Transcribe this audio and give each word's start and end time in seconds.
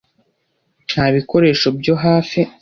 Nta 0.91 1.05
bikoresho 1.15 1.67
byo 1.79 1.93
hafi 2.03 2.39